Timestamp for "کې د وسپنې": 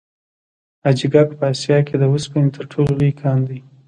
1.87-2.49